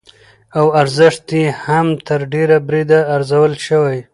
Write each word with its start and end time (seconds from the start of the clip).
او 0.59 0.65
ارزښت 0.81 1.25
يې 1.39 1.45
هم 1.65 1.87
تر 2.07 2.21
ډېره 2.33 2.57
بريده 2.67 2.99
ارزول 3.15 3.53
شوى، 3.67 3.99